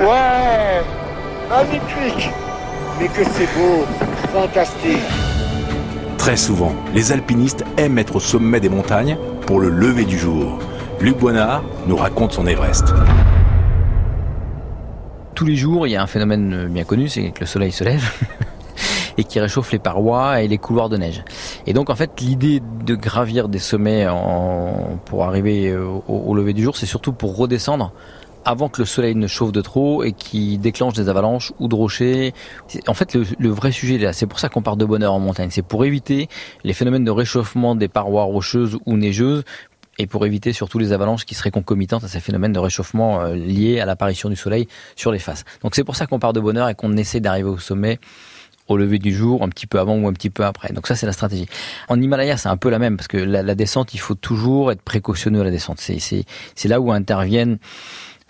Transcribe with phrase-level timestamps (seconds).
[0.00, 0.82] Ouais
[1.50, 2.30] Magnifique
[2.98, 3.84] Mais que c'est beau
[4.32, 4.96] Fantastique
[6.16, 10.58] Très souvent, les alpinistes aiment être au sommet des montagnes pour le lever du jour.
[11.00, 12.94] Luc Boinard nous raconte son Everest.
[15.34, 17.84] Tous les jours, il y a un phénomène bien connu, c'est que le soleil se
[17.84, 18.10] lève
[19.18, 21.24] et qui réchauffe les parois et les couloirs de neige.
[21.66, 24.06] Et donc en fait, l'idée de gravir des sommets
[25.04, 27.92] pour arriver au lever du jour, c'est surtout pour redescendre
[28.44, 31.74] avant que le soleil ne chauffe de trop et qui déclenche des avalanches ou de
[31.74, 32.32] rochers.
[32.86, 35.50] En fait, le, vrai sujet là, c'est pour ça qu'on part de bonheur en montagne.
[35.50, 36.28] C'est pour éviter
[36.64, 39.44] les phénomènes de réchauffement des parois rocheuses ou neigeuses
[39.98, 43.34] et pour éviter surtout les avalanches qui seraient concomitantes à ces phénomènes de réchauffement euh,
[43.34, 45.44] liés à l'apparition du soleil sur les faces.
[45.62, 47.98] Donc c'est pour ça qu'on part de bonheur et qu'on essaie d'arriver au sommet
[48.70, 50.72] au lever du jour, un petit peu avant ou un petit peu après.
[50.72, 51.46] Donc ça, c'est la stratégie.
[51.88, 54.70] En Himalaya, c'est un peu la même, parce que la, la, descente, il faut toujours
[54.70, 55.80] être précautionneux à la descente.
[55.80, 57.58] C'est là où interviennent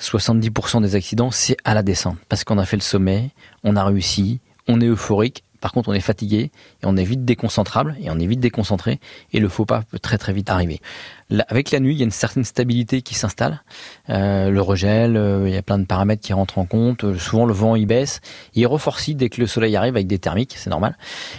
[0.01, 2.17] 70% des accidents, c'est à la descente.
[2.29, 3.31] Parce qu'on a fait le sommet,
[3.65, 6.51] on a réussi, on est euphorique, par contre, on est fatigué
[6.83, 8.99] et on est vite déconcentrable et on est vite déconcentré
[9.33, 10.81] et le faux pas peut très très vite arriver.
[11.49, 13.63] avec la nuit, il y a une certaine stabilité qui s'installe.
[14.09, 17.05] Euh, le regel, euh, il y a plein de paramètres qui rentrent en compte.
[17.05, 18.21] Euh, souvent, le vent il baisse,
[18.55, 20.97] il reforcit dès que le soleil arrive avec des thermiques, c'est normal.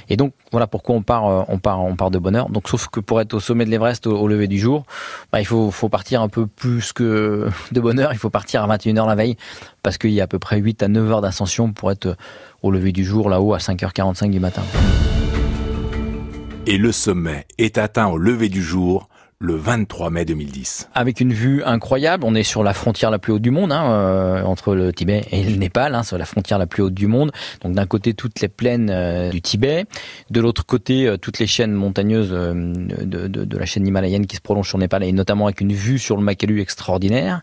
[0.09, 2.49] Et donc voilà pourquoi on part, on part, on part de bonne heure.
[2.49, 4.85] Donc sauf que pour être au sommet de l'Everest au, lever du jour,
[5.31, 8.13] bah, il faut, partir un peu plus que de bonne heure.
[8.13, 9.35] Il faut partir à 21h la veille
[9.83, 12.15] parce qu'il y a à peu près 8 à 9 heures d'ascension pour être
[12.61, 14.63] au lever du jour là-haut à 5h45 du matin.
[16.67, 19.09] Et le sommet est atteint au lever du jour
[19.41, 20.89] le 23 mai 2010.
[20.93, 23.91] Avec une vue incroyable, on est sur la frontière la plus haute du monde, hein,
[23.91, 27.07] euh, entre le Tibet et le Népal, hein, sur la frontière la plus haute du
[27.07, 27.31] monde.
[27.63, 29.85] Donc d'un côté toutes les plaines euh, du Tibet,
[30.29, 34.35] de l'autre côté euh, toutes les chaînes montagneuses de, de, de, la chaîne himalayenne qui
[34.35, 37.41] se prolonge sur le Népal et notamment avec une vue sur le Makalu extraordinaire.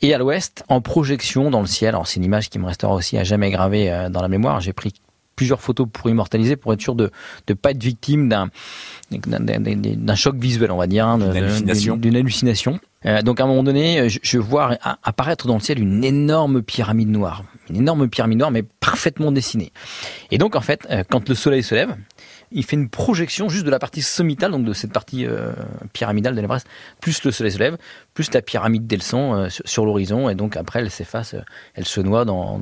[0.00, 2.94] Et à l'ouest, en projection dans le ciel, alors c'est une image qui me restera
[2.94, 4.94] aussi à jamais gravée dans la mémoire, j'ai pris
[5.36, 7.10] plusieurs photos pour immortaliser, pour être sûr de
[7.48, 8.48] ne pas être victime d'un
[9.10, 11.18] d'un choc visuel, on va dire, hein,
[11.96, 12.80] d'une hallucination.
[13.04, 16.62] Euh, donc à un moment donné, je, je vois apparaître dans le ciel une énorme
[16.62, 19.72] pyramide noire, une énorme pyramide noire, mais parfaitement dessinée.
[20.32, 21.94] Et donc en fait, euh, quand le soleil se lève,
[22.52, 25.52] il fait une projection juste de la partie sommitale, donc de cette partie euh,
[25.92, 26.66] pyramidale de l'Everest,
[27.00, 27.76] plus le soleil se lève,
[28.14, 31.40] plus la pyramide d'Elson euh, sur, l'horizon, et donc après elle s'efface, euh,
[31.74, 32.60] elle se noie dans,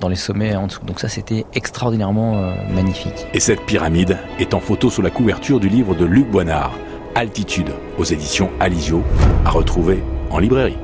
[0.00, 0.84] dans, les sommets en dessous.
[0.84, 3.26] Donc ça c'était extraordinairement magnifique.
[3.32, 6.72] Et cette pyramide est en photo sous la couverture du livre de Luc Boinard,
[7.14, 9.02] Altitude, aux éditions Alizio,
[9.44, 10.76] à retrouver en librairie.